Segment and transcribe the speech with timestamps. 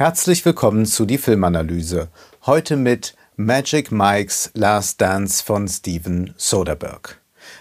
[0.00, 2.08] Herzlich willkommen zu die Filmanalyse.
[2.46, 7.16] Heute mit Magic Mike's Last Dance von Steven Soderbergh.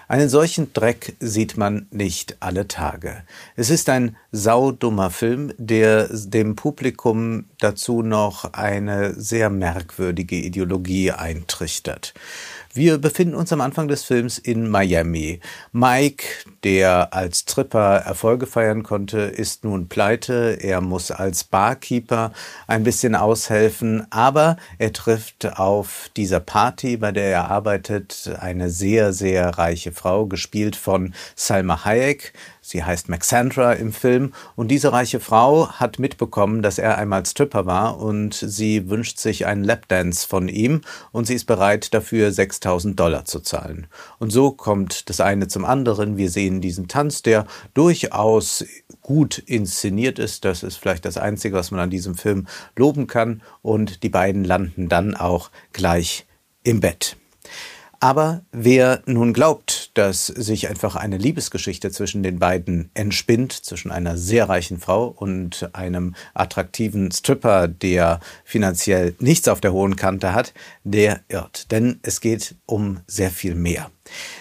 [0.08, 3.24] Einen solchen Dreck sieht man nicht alle Tage.
[3.58, 12.14] Es ist ein saudummer Film, der dem Publikum dazu noch eine sehr merkwürdige Ideologie eintrichtert.
[12.72, 15.40] Wir befinden uns am Anfang des Films in Miami.
[15.72, 16.24] Mike,
[16.64, 20.60] der als Tripper Erfolge feiern konnte, ist nun pleite.
[20.62, 22.32] Er muss als Barkeeper
[22.68, 29.14] ein bisschen aushelfen, aber er trifft auf dieser Party, bei der er arbeitet, eine sehr,
[29.14, 32.34] sehr reiche Frau, gespielt von Salma Hayek.
[32.70, 37.66] Sie heißt Maxandra im Film und diese reiche Frau hat mitbekommen, dass er einmal Stripper
[37.66, 43.00] war und sie wünscht sich einen Lapdance von ihm und sie ist bereit dafür 6000
[43.00, 43.88] Dollar zu zahlen.
[44.20, 46.18] Und so kommt das eine zum anderen.
[46.18, 48.64] Wir sehen diesen Tanz, der durchaus
[49.02, 50.46] gut inszeniert ist.
[50.46, 52.46] Das ist vielleicht das Einzige, was man an diesem Film
[52.76, 53.42] loben kann.
[53.64, 56.28] Und die beiden landen dann auch gleich
[56.62, 57.18] im Bett.
[58.00, 64.18] Aber wer nun glaubt, dass sich einfach eine Liebesgeschichte zwischen den beiden entspinnt, zwischen einer
[64.18, 70.54] sehr reichen Frau und einem attraktiven Stripper, der finanziell nichts auf der hohen Kante hat,
[70.84, 71.72] der irrt.
[71.72, 73.92] Denn es geht um sehr viel mehr.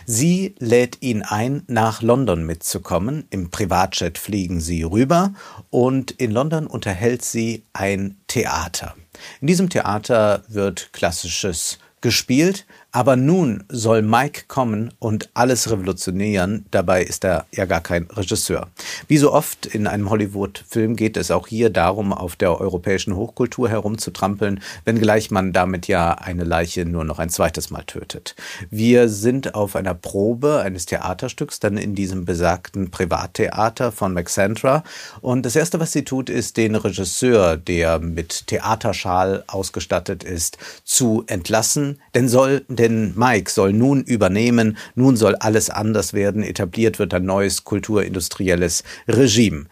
[0.06, 3.26] Sie lädt ihn ein, nach London mitzukommen.
[3.30, 5.34] Im Privatjet fliegen sie rüber
[5.70, 8.94] und in London unterhält sie ein Theater.
[9.40, 16.64] In diesem Theater wird klassisches gespielt, aber nun soll Mike kommen und alles revolutionieren.
[16.70, 18.68] Dabei ist er ja gar kein Regisseur.
[19.08, 23.68] Wie so oft in einem Hollywood-Film geht es auch hier darum, auf der europäischen Hochkultur
[23.68, 28.34] herumzutrampeln, wenngleich man damit ja eine Leiche nur noch ein zweites Mal tötet.
[28.70, 34.82] Wir sind auf einer Probe eines Theaterstücks, dann in diesem besagten Privattheater von Maxandra.
[35.20, 41.24] Und das Erste, was sie tut, ist, den Regisseur, der mit Theaterschal ausgestattet ist, zu
[41.26, 42.00] entlassen.
[42.14, 47.24] Denn soll denn Mike soll nun übernehmen, nun soll alles anders werden, etabliert wird ein
[47.24, 49.66] neues kulturindustrielles Regime.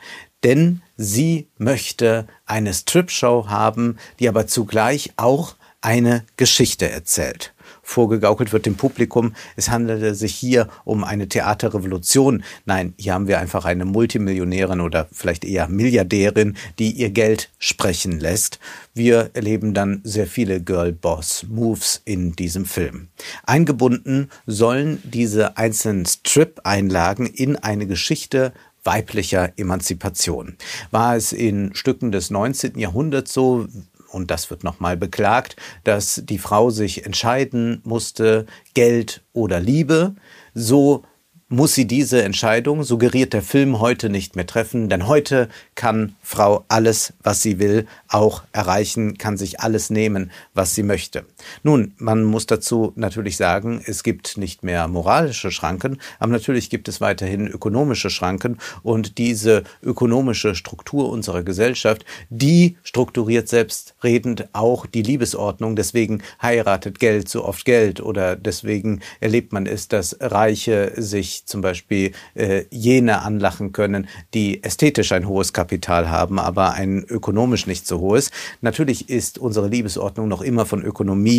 [0.45, 7.55] Denn sie möchte eine Strip-Show haben, die aber zugleich auch eine Geschichte erzählt
[7.87, 12.43] vorgegaukelt wird dem Publikum, es handelte sich hier um eine Theaterrevolution.
[12.65, 18.19] Nein, hier haben wir einfach eine Multimillionärin oder vielleicht eher Milliardärin, die ihr Geld sprechen
[18.19, 18.59] lässt.
[18.93, 23.09] Wir erleben dann sehr viele Girl-Boss-Moves in diesem Film.
[23.45, 28.53] Eingebunden sollen diese einzelnen Strip-Einlagen in eine Geschichte
[28.83, 30.57] weiblicher Emanzipation.
[30.91, 32.79] War es in Stücken des 19.
[32.79, 33.67] Jahrhunderts so,
[34.11, 40.15] und das wird nochmal beklagt, dass die Frau sich entscheiden musste, Geld oder Liebe.
[40.55, 41.05] So
[41.49, 46.65] muss sie diese Entscheidung, suggeriert der Film, heute nicht mehr treffen, denn heute kann Frau
[46.69, 51.25] alles, was sie will, auch erreichen, kann sich alles nehmen, was sie möchte.
[51.63, 56.89] Nun, man muss dazu natürlich sagen, es gibt nicht mehr moralische Schranken, aber natürlich gibt
[56.89, 65.03] es weiterhin ökonomische Schranken und diese ökonomische Struktur unserer Gesellschaft, die strukturiert selbstredend auch die
[65.03, 71.47] Liebesordnung, deswegen heiratet Geld so oft Geld oder deswegen erlebt man es, dass Reiche sich
[71.47, 77.67] zum Beispiel äh, jene anlachen können, die ästhetisch ein hohes Kapital haben, aber ein ökonomisch
[77.67, 78.31] nicht so hohes.
[78.61, 81.36] Natürlich ist unsere Liebesordnung noch immer von Ökonomie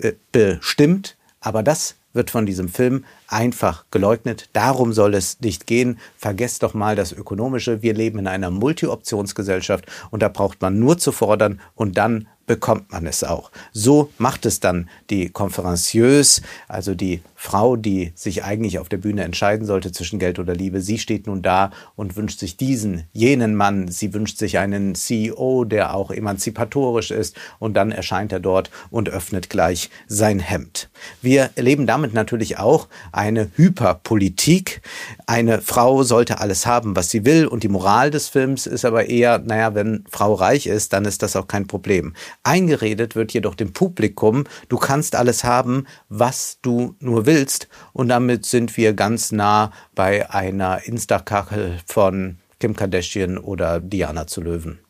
[0.00, 4.48] äh, bestimmt, aber das wird von diesem Film einfach geleugnet.
[4.52, 5.98] Darum soll es nicht gehen.
[6.16, 7.82] Vergesst doch mal das Ökonomische.
[7.82, 12.90] Wir leben in einer Multi-Optionsgesellschaft und da braucht man nur zu fordern und dann bekommt
[12.90, 13.52] man es auch.
[13.72, 19.24] So macht es dann die Konferencieuse, also die Frau, die sich eigentlich auf der Bühne
[19.24, 20.82] entscheiden sollte zwischen Geld oder Liebe.
[20.82, 23.88] Sie steht nun da und wünscht sich diesen, jenen Mann.
[23.88, 27.34] Sie wünscht sich einen CEO, der auch emanzipatorisch ist.
[27.58, 30.90] Und dann erscheint er dort und öffnet gleich sein Hemd.
[31.22, 34.82] Wir erleben damit natürlich auch eine Hyperpolitik.
[35.26, 37.46] Eine Frau sollte alles haben, was sie will.
[37.46, 41.22] Und die Moral des Films ist aber eher, naja, wenn Frau reich ist, dann ist
[41.22, 42.12] das auch kein Problem.
[42.42, 47.68] Eingeredet wird jedoch dem Publikum, du kannst alles haben, was du nur willst.
[47.92, 54.40] Und damit sind wir ganz nah bei einer Instakachel von Kim Kardashian oder Diana zu
[54.40, 54.80] Löwen.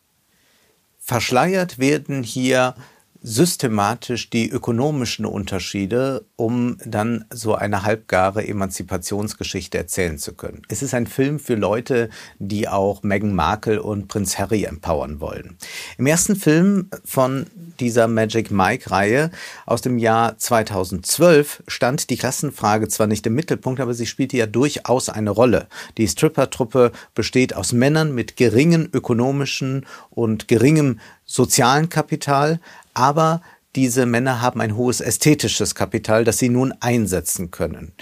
[0.99, 2.75] Verschleiert werden hier
[3.23, 10.63] systematisch die ökonomischen Unterschiede, um dann so eine halbgare Emanzipationsgeschichte erzählen zu können.
[10.69, 12.09] Es ist ein Film für Leute,
[12.39, 15.57] die auch Meghan Markle und Prinz Harry empowern wollen.
[15.99, 17.47] Im ersten Film von
[17.79, 19.31] dieser Magic Mike Reihe
[19.67, 24.47] aus dem Jahr 2012 stand die Klassenfrage zwar nicht im Mittelpunkt, aber sie spielte ja
[24.47, 25.69] durchaus eine Rolle.
[25.99, 31.01] Die Stripper-Truppe besteht aus Männern mit geringen ökonomischen und geringem
[31.31, 32.59] sozialen Kapital,
[32.95, 33.43] aber
[33.77, 37.93] diese Männer haben ein hohes ästhetisches Kapital, das sie nun einsetzen können.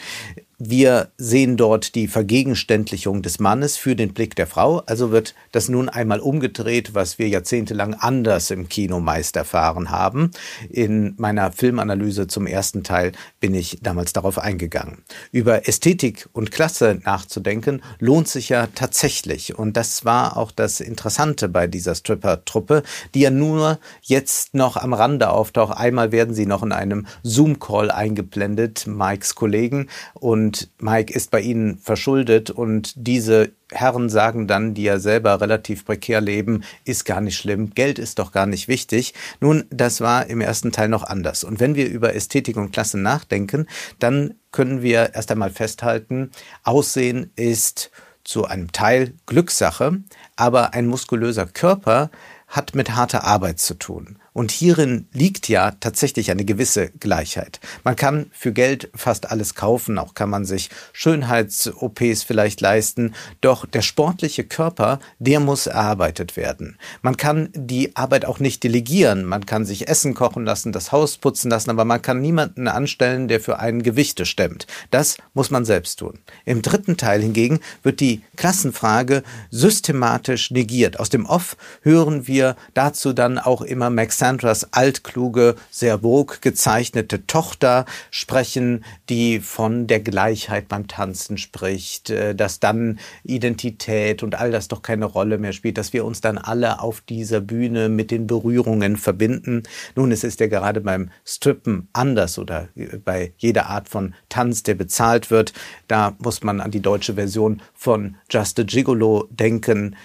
[0.60, 4.78] Wir sehen dort die Vergegenständlichung des Mannes für den Blick der Frau.
[4.86, 10.32] Also wird das nun einmal umgedreht, was wir jahrzehntelang anders im Kino meist erfahren haben.
[10.68, 15.04] In meiner Filmanalyse zum ersten Teil bin ich damals darauf eingegangen.
[15.30, 19.56] Über Ästhetik und Klasse nachzudenken lohnt sich ja tatsächlich.
[19.56, 22.82] Und das war auch das Interessante bei dieser Stripper-Truppe,
[23.14, 25.78] die ja nur jetzt noch am Rande auftaucht.
[25.78, 29.88] Einmal werden sie noch in einem Zoom-Call eingeblendet, Mikes Kollegen.
[30.14, 35.42] Und und Mike ist bei ihnen verschuldet und diese Herren sagen dann, die ja selber
[35.42, 39.12] relativ prekär leben, ist gar nicht schlimm, Geld ist doch gar nicht wichtig.
[39.40, 41.44] Nun, das war im ersten Teil noch anders.
[41.44, 43.66] Und wenn wir über Ästhetik und Klasse nachdenken,
[43.98, 46.30] dann können wir erst einmal festhalten,
[46.64, 47.90] Aussehen ist
[48.24, 49.98] zu einem Teil Glückssache,
[50.36, 52.10] aber ein muskulöser Körper
[52.46, 54.16] hat mit harter Arbeit zu tun.
[54.38, 57.58] Und hierin liegt ja tatsächlich eine gewisse Gleichheit.
[57.82, 63.66] Man kann für Geld fast alles kaufen, auch kann man sich Schönheits-OPs vielleicht leisten, doch
[63.66, 66.78] der sportliche Körper, der muss erarbeitet werden.
[67.02, 71.16] Man kann die Arbeit auch nicht delegieren, man kann sich Essen kochen lassen, das Haus
[71.16, 74.68] putzen lassen, aber man kann niemanden anstellen, der für einen Gewichte stemmt.
[74.92, 76.20] Das muss man selbst tun.
[76.44, 81.00] Im dritten Teil hingegen wird die Klassenfrage systematisch negiert.
[81.00, 87.26] Aus dem Off hören wir dazu dann auch immer Max Sandras altkluge, sehr vogue gezeichnete
[87.26, 94.50] Tochter sprechen, die von der Gleichheit beim Tanzen spricht, äh, dass dann Identität und all
[94.50, 98.10] das doch keine Rolle mehr spielt, dass wir uns dann alle auf dieser Bühne mit
[98.10, 99.62] den Berührungen verbinden.
[99.96, 104.62] Nun, es ist ja gerade beim Strippen anders oder äh, bei jeder Art von Tanz,
[104.62, 105.54] der bezahlt wird.
[105.86, 109.96] Da muss man an die deutsche Version von Just a Gigolo denken.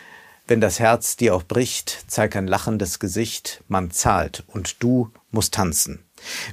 [0.45, 5.54] Wenn das Herz dir auch bricht, zeig ein lachendes Gesicht, man zahlt und du musst
[5.54, 6.04] tanzen.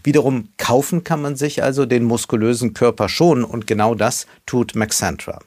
[0.05, 5.41] Wiederum kaufen kann man sich also den muskulösen Körper schon und genau das tut Maxantra.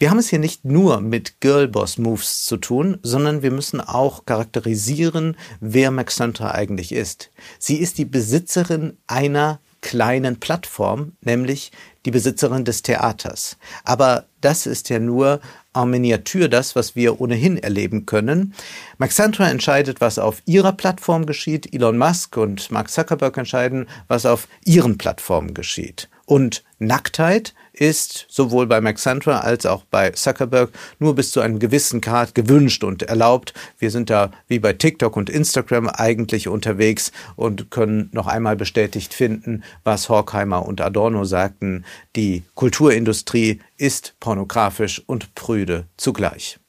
[0.00, 5.36] Wir haben es hier nicht nur mit Girlboss-Moves zu tun, sondern wir müssen auch charakterisieren,
[5.60, 7.30] wer Maxantra eigentlich ist.
[7.58, 11.70] Sie ist die Besitzerin einer kleinen Plattform, nämlich
[12.06, 13.56] die Besitzerin des Theaters.
[13.84, 15.40] Aber das ist ja nur
[15.74, 18.54] en Miniatur das, was wir ohnehin erleben können.
[18.98, 21.72] Maxantra entscheidet, was auf ihrer Plattform geschieht.
[21.72, 26.08] Elon Musk und Mark Zuckerberg entscheiden, was auf ihren Plattformen geschieht.
[26.30, 32.00] Und Nacktheit ist sowohl bei Maxantra als auch bei Zuckerberg nur bis zu einem gewissen
[32.00, 33.52] Grad gewünscht und erlaubt.
[33.80, 39.12] Wir sind da wie bei TikTok und Instagram eigentlich unterwegs und können noch einmal bestätigt
[39.12, 41.84] finden, was Horkheimer und Adorno sagten.
[42.14, 46.60] Die Kulturindustrie ist pornografisch und prüde zugleich.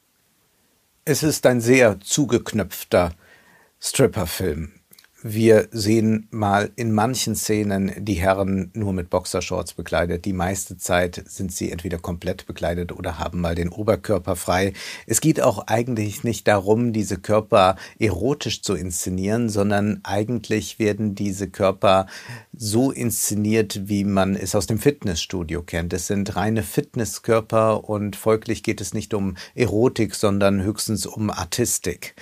[1.06, 3.12] Es ist ein sehr zugeknöpfter
[3.80, 4.72] Stripperfilm.
[5.24, 10.26] Wir sehen mal in manchen Szenen die Herren nur mit Boxershorts bekleidet.
[10.26, 14.74] Die meiste Zeit sind sie entweder komplett bekleidet oder haben mal den Oberkörper frei.
[15.06, 21.48] Es geht auch eigentlich nicht darum, diese Körper erotisch zu inszenieren, sondern eigentlich werden diese
[21.52, 22.08] Körper
[22.52, 25.94] so inszeniert, wie man es aus dem Fitnessstudio kennt.
[25.94, 32.16] Es sind reine Fitnesskörper und folglich geht es nicht um Erotik, sondern höchstens um Artistik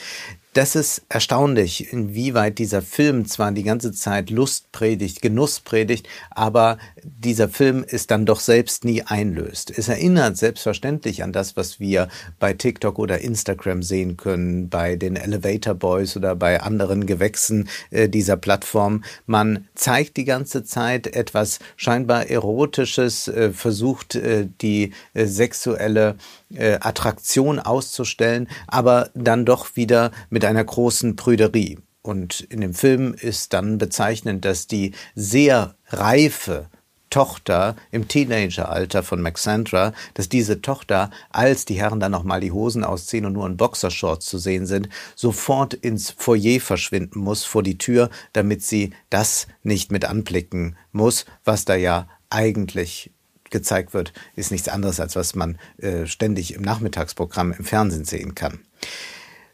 [0.60, 6.78] das ist erstaunlich, inwieweit dieser Film zwar die ganze Zeit Lust predigt, Genuss predigt, aber
[7.02, 9.72] dieser Film ist dann doch selbst nie einlöst.
[9.74, 15.16] Es erinnert selbstverständlich an das, was wir bei TikTok oder Instagram sehen können, bei den
[15.16, 19.06] Elevator Boys oder bei anderen Gewächsen äh, dieser Plattform.
[19.28, 26.18] Man zeigt die ganze Zeit etwas scheinbar Erotisches, äh, versucht äh, die äh, sexuelle
[26.54, 31.80] äh, Attraktion auszustellen, aber dann doch wieder mit einer großen Prüderie.
[32.02, 36.68] Und in dem Film ist dann bezeichnend, dass die sehr reife
[37.10, 42.84] Tochter im Teenageralter von Maxandra, dass diese Tochter, als die Herren dann nochmal die Hosen
[42.84, 47.78] ausziehen und nur in Boxershorts zu sehen sind, sofort ins Foyer verschwinden muss vor die
[47.78, 53.12] Tür, damit sie das nicht mit anblicken muss, was da ja eigentlich
[53.52, 58.36] gezeigt wird, ist nichts anderes, als was man äh, ständig im Nachmittagsprogramm im Fernsehen sehen
[58.36, 58.60] kann.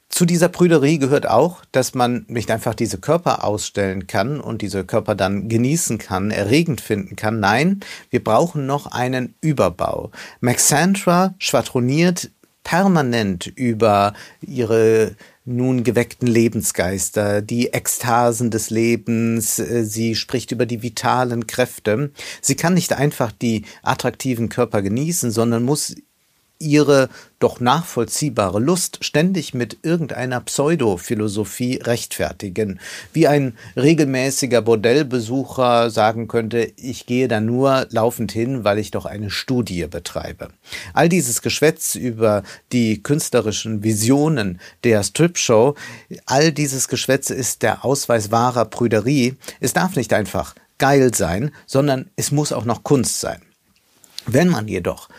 [0.10, 4.86] Zu dieser Prüderie gehört auch, dass man nicht einfach diese Körper ausstellen kann und diese
[4.86, 7.42] Körper dann genießen kann, erregend finden kann.
[7.42, 10.12] Nein, wir brauchen noch einen Überbau.
[10.40, 12.30] Maxandra schwadroniert
[12.64, 20.82] permanent über ihre nun geweckten Lebensgeister, die Ekstasen des Lebens, äh, sie spricht über die
[20.82, 22.12] vitalen Kräfte.
[22.42, 25.96] Sie kann nicht einfach die attraktiven Körper genießen, sondern muss
[26.66, 32.80] ihre doch nachvollziehbare Lust ständig mit irgendeiner Pseudophilosophie rechtfertigen,
[33.14, 39.06] wie ein regelmäßiger Bordellbesucher sagen könnte, ich gehe da nur laufend hin, weil ich doch
[39.06, 40.50] eine Studie betreibe.
[40.94, 45.76] All dieses Geschwätz über die künstlerischen Visionen der Stripshow,
[46.26, 49.36] all dieses Geschwätz ist der Ausweis wahrer Prüderie.
[49.60, 53.42] Es darf nicht einfach geil sein, sondern es muss auch noch Kunst sein.
[54.26, 55.10] Wenn man jedoch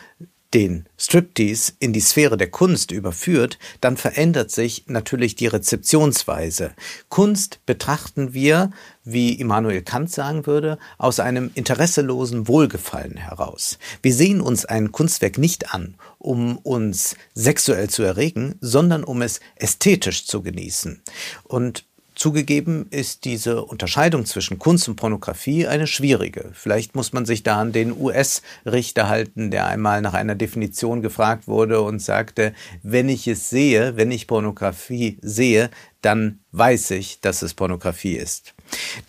[0.55, 6.73] den Striptease in die Sphäre der Kunst überführt, dann verändert sich natürlich die Rezeptionsweise.
[7.09, 8.71] Kunst betrachten wir,
[9.05, 13.79] wie Immanuel Kant sagen würde, aus einem interesselosen Wohlgefallen heraus.
[14.03, 19.41] Wir sehen uns ein Kunstwerk nicht an, um uns sexuell zu erregen, sondern um es
[19.57, 21.03] ästhetisch zu genießen.
[21.45, 21.85] Und
[22.17, 26.51] Zugegeben ist diese Unterscheidung zwischen Kunst und Pornografie eine schwierige.
[26.55, 31.47] Vielleicht muss man sich da an den US-Richter halten, der einmal nach einer Definition gefragt
[31.47, 35.69] wurde und sagte, wenn ich es sehe, wenn ich Pornografie sehe,
[36.01, 38.55] dann weiß ich, dass es Pornografie ist.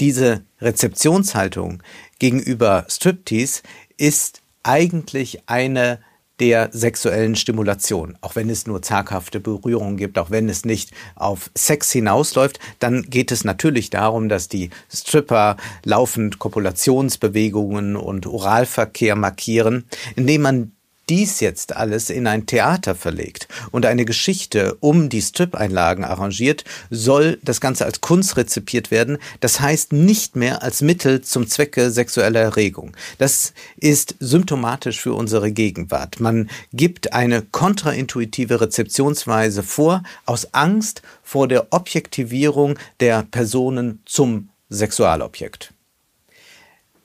[0.02, 1.82] Diese Rezeptionshaltung
[2.20, 3.62] gegenüber Striptease
[3.96, 6.00] ist eigentlich eine
[6.40, 8.18] der sexuellen Stimulation.
[8.22, 13.04] Auch wenn es nur zaghafte Berührungen gibt, auch wenn es nicht auf Sex hinausläuft, dann
[13.04, 20.72] geht es natürlich darum, dass die Stripper laufend Kopulationsbewegungen und Oralverkehr markieren, indem man
[21.10, 27.40] dies jetzt alles in ein Theater verlegt und eine Geschichte um die Strip-Einlagen arrangiert, soll
[27.44, 29.18] das Ganze als Kunst rezipiert werden.
[29.40, 32.96] Das heißt nicht mehr als Mittel zum Zwecke sexueller Erregung.
[33.18, 36.20] Das ist symptomatisch für unsere Gegenwart.
[36.20, 45.74] Man gibt eine kontraintuitive Rezeptionsweise vor, aus Angst vor der Objektivierung der Personen zum Sexualobjekt.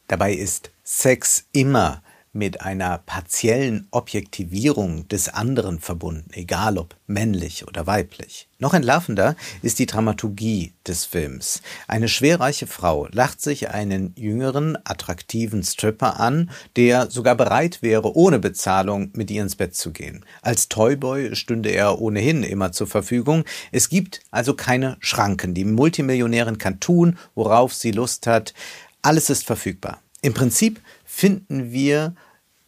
[0.08, 7.86] Dabei ist Sex immer mit einer partiellen Objektivierung des anderen verbunden, egal ob männlich oder
[7.86, 8.48] weiblich.
[8.58, 11.60] Noch entlarvender ist die Dramaturgie des Films.
[11.88, 18.38] Eine schwerreiche Frau lacht sich einen jüngeren, attraktiven Stripper an, der sogar bereit wäre, ohne
[18.38, 20.24] Bezahlung mit ihr ins Bett zu gehen.
[20.40, 23.44] Als Toyboy stünde er ohnehin immer zur Verfügung.
[23.72, 25.52] Es gibt also keine Schranken.
[25.52, 28.54] Die Multimillionärin kann tun, worauf sie Lust hat.
[29.02, 30.00] Alles ist verfügbar.
[30.22, 32.14] Im Prinzip finden wir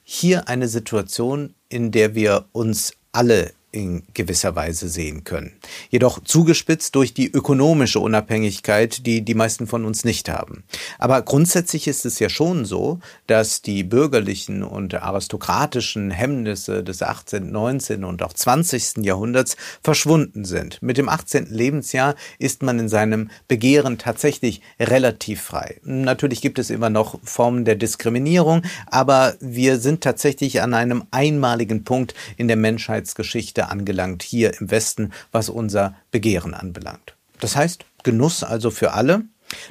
[0.03, 5.53] hier eine Situation, in der wir uns alle in gewisser Weise sehen können.
[5.91, 10.63] Jedoch zugespitzt durch die ökonomische Unabhängigkeit, die die meisten von uns nicht haben.
[10.99, 17.51] Aber grundsätzlich ist es ja schon so, dass die bürgerlichen und aristokratischen Hemmnisse des 18.,
[17.51, 18.05] 19.
[18.05, 18.99] und auch 20.
[19.05, 20.81] Jahrhunderts verschwunden sind.
[20.81, 21.47] Mit dem 18.
[21.51, 25.81] Lebensjahr ist man in seinem Begehren tatsächlich relativ frei.
[25.83, 31.83] Natürlich gibt es immer noch Formen der Diskriminierung, aber wir sind tatsächlich an einem einmaligen
[31.83, 37.17] Punkt in der Menschheitsgeschichte angelangt, hier im Westen, was unser Begehren anbelangt.
[37.41, 39.25] Das heißt, Genuss also für alle.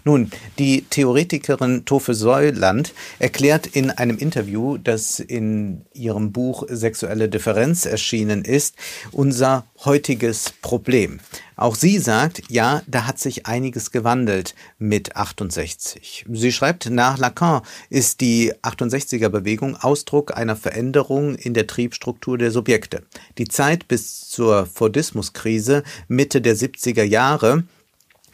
[0.03, 7.85] Nun, die Theoretikerin Tove Säuland erklärt in einem Interview, das in ihrem Buch Sexuelle Differenz
[7.85, 8.75] erschienen ist,
[9.11, 11.19] unser heutiges Problem.
[11.55, 16.25] Auch sie sagt, ja, da hat sich einiges gewandelt mit 68.
[16.31, 22.51] Sie schreibt, nach Lacan ist die 68er Bewegung Ausdruck einer Veränderung in der Triebstruktur der
[22.51, 23.03] Subjekte.
[23.37, 27.63] Die Zeit bis zur Fordismuskrise Mitte der 70er Jahre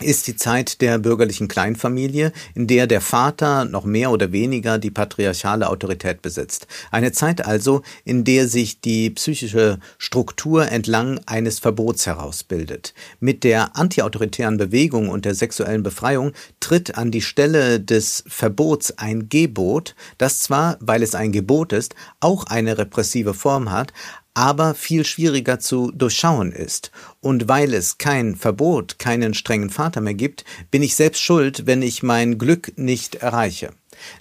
[0.02, 4.92] ist die Zeit der bürgerlichen Kleinfamilie, in der der Vater noch mehr oder weniger die
[4.92, 6.68] patriarchale Autorität besitzt.
[6.92, 12.94] Eine Zeit also, in der sich die psychische Struktur entlang eines Verbots herausbildet.
[13.20, 19.30] Mit der antiautoritären Bewegung und der sexuellen Befreiung tritt an die Stelle des Verbots ein
[19.30, 23.94] Gebot, das zwar, weil es ein Gebot ist, auch eine repressive Form hat,
[24.40, 26.92] aber viel schwieriger zu durchschauen ist.
[27.20, 31.82] Und weil es kein Verbot, keinen strengen Vater mehr gibt, bin ich selbst schuld, wenn
[31.82, 33.72] ich mein Glück nicht erreiche.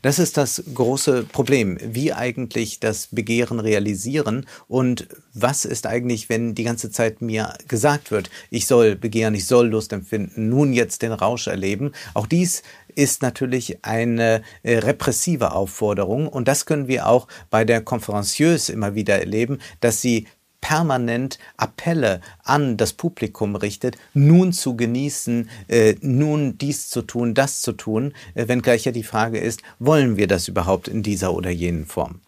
[0.03, 1.79] Das ist das große Problem.
[1.81, 8.11] Wie eigentlich das Begehren realisieren und was ist eigentlich, wenn die ganze Zeit mir gesagt
[8.11, 11.93] wird, ich soll begehren, ich soll Lust empfinden, nun jetzt den Rausch erleben.
[12.15, 12.65] Auch dies
[12.99, 16.26] ist natürlich eine äh, repressive Aufforderung.
[16.26, 20.26] Und das können wir auch bei der Conferencieuse immer wieder erleben, dass sie
[20.61, 27.62] permanent Appelle an das Publikum richtet, nun zu genießen, äh, nun dies zu tun, das
[27.62, 31.50] zu tun, äh, wenngleich ja die Frage ist, wollen wir das überhaupt in dieser oder
[31.50, 32.21] jenen Form?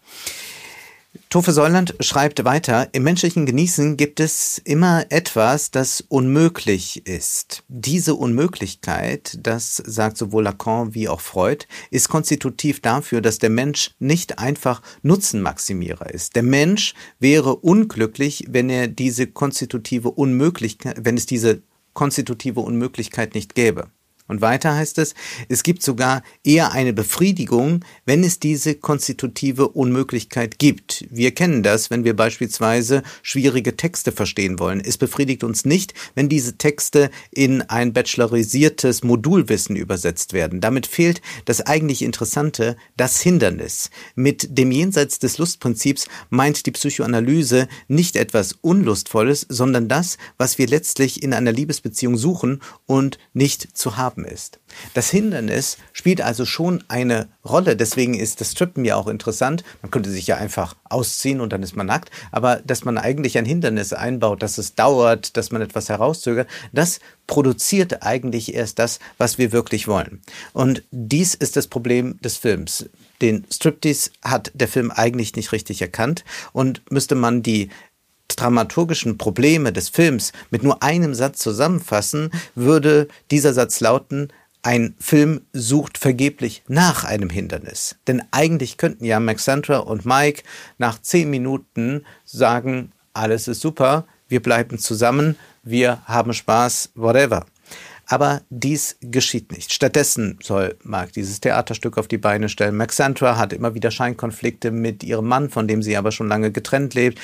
[1.31, 7.63] Tove Säuland schreibt weiter, im menschlichen Genießen gibt es immer etwas, das unmöglich ist.
[7.69, 13.91] Diese Unmöglichkeit, das sagt sowohl Lacan wie auch Freud, ist konstitutiv dafür, dass der Mensch
[13.97, 16.35] nicht einfach Nutzenmaximierer ist.
[16.35, 21.61] Der Mensch wäre unglücklich, wenn er diese konstitutive Unmöglichkeit, wenn es diese
[21.93, 23.87] konstitutive Unmöglichkeit nicht gäbe.
[24.31, 25.13] Und weiter heißt es,
[25.49, 31.05] es gibt sogar eher eine Befriedigung, wenn es diese konstitutive Unmöglichkeit gibt.
[31.09, 34.79] Wir kennen das, wenn wir beispielsweise schwierige Texte verstehen wollen.
[34.79, 40.61] Es befriedigt uns nicht, wenn diese Texte in ein bachelorisiertes Modulwissen übersetzt werden.
[40.61, 43.89] Damit fehlt das eigentlich Interessante, das Hindernis.
[44.15, 50.67] Mit dem Jenseits des Lustprinzips meint die Psychoanalyse nicht etwas Unlustvolles, sondern das, was wir
[50.67, 54.59] letztlich in einer Liebesbeziehung suchen und nicht zu haben Strippen ist.
[54.93, 57.75] Das Hindernis spielt also schon eine Rolle.
[57.75, 59.63] Deswegen ist das Strippen ja auch interessant.
[59.81, 62.09] Man könnte sich ja einfach ausziehen und dann ist man nackt.
[62.31, 66.99] Aber dass man eigentlich ein Hindernis einbaut, dass es dauert, dass man etwas herauszögert, das
[67.27, 70.21] produziert eigentlich erst das, was wir wirklich wollen.
[70.53, 72.89] Und dies ist das Problem des Films.
[73.21, 77.69] Den Striptease hat der Film eigentlich nicht richtig erkannt und müsste man die
[78.35, 84.29] dramaturgischen Probleme des Films mit nur einem Satz zusammenfassen, würde dieser Satz lauten,
[84.63, 87.95] ein Film sucht vergeblich nach einem Hindernis.
[88.07, 90.43] Denn eigentlich könnten ja Max Sandra und Mike
[90.77, 97.45] nach zehn Minuten sagen, alles ist super, wir bleiben zusammen, wir haben Spaß, whatever.
[98.07, 99.71] Aber dies geschieht nicht.
[99.71, 102.75] Stattdessen soll Mark dieses Theaterstück auf die Beine stellen.
[102.75, 106.93] Maxandra hat immer wieder Scheinkonflikte mit ihrem Mann, von dem sie aber schon lange getrennt
[106.93, 107.19] lebt.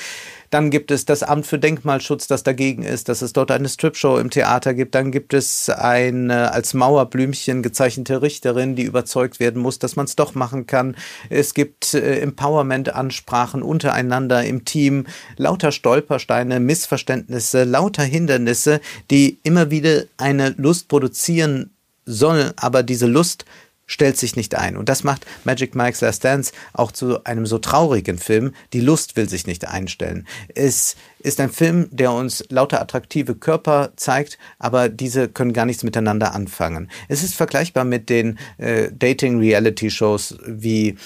[0.50, 4.18] Dann gibt es das Amt für Denkmalschutz, das dagegen ist, dass es dort eine Stripshow
[4.18, 4.94] im Theater gibt.
[4.94, 10.16] Dann gibt es eine als Mauerblümchen gezeichnete Richterin, die überzeugt werden muss, dass man es
[10.16, 10.96] doch machen kann.
[11.28, 20.04] Es gibt äh, Empowerment-Ansprachen untereinander im Team, lauter Stolpersteine, Missverständnisse, lauter Hindernisse, die immer wieder
[20.16, 21.70] eine Lust produzieren
[22.06, 23.44] sollen, aber diese Lust
[23.88, 24.76] stellt sich nicht ein.
[24.76, 28.52] Und das macht Magic Mike's Last Dance auch zu einem so traurigen Film.
[28.72, 30.28] Die Lust will sich nicht einstellen.
[30.54, 35.82] Es ist ein Film, der uns lauter attraktive Körper zeigt, aber diese können gar nichts
[35.82, 36.88] miteinander anfangen.
[37.08, 40.96] Es ist vergleichbar mit den äh, Dating-Reality-Shows wie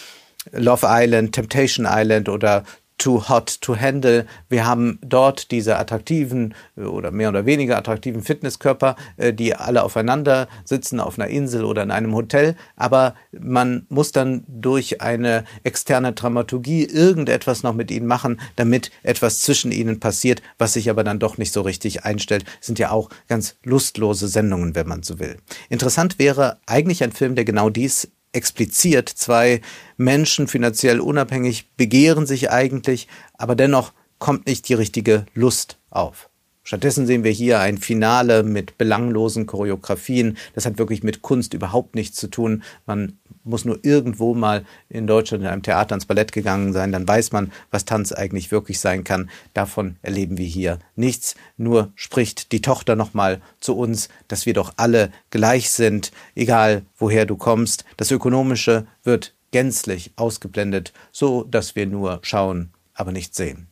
[0.50, 2.64] Love Island, Temptation Island oder
[3.02, 4.26] too hot to handle.
[4.48, 9.82] Wir haben dort diese attraktiven äh, oder mehr oder weniger attraktiven Fitnesskörper, äh, die alle
[9.82, 12.54] aufeinander sitzen auf einer Insel oder in einem Hotel.
[12.76, 19.40] Aber man muss dann durch eine externe Dramaturgie irgendetwas noch mit ihnen machen, damit etwas
[19.40, 22.44] zwischen ihnen passiert, was sich aber dann doch nicht so richtig einstellt.
[22.44, 25.38] Das sind ja auch ganz lustlose Sendungen, wenn man so will.
[25.68, 29.09] Interessant wäre eigentlich ein Film, der genau dies expliziert.
[29.09, 29.61] Zwei
[29.97, 36.31] Menschen, finanziell unabhängig, begehren sich eigentlich, aber dennoch kommt nicht die richtige Lust auf.
[36.64, 40.37] Stattdessen sehen wir hier ein Finale mit belanglosen Choreografien.
[40.55, 42.62] Das hat wirklich mit Kunst überhaupt nichts zu tun.
[42.87, 47.09] Man muss nur irgendwo mal in Deutschland in einem Theater ins Ballett gegangen sein, dann
[47.09, 49.31] weiß man, was Tanz eigentlich wirklich sein kann.
[49.55, 51.35] Davon erleben wir hier nichts.
[51.57, 57.27] Nur spricht die Tochter nochmal zu uns, dass wir doch alle gleich sind, egal woher
[57.27, 57.85] du kommst.
[57.96, 63.71] Das Ökonomische wird gänzlich ausgeblendet, so dass wir nur schauen, aber nicht sehen.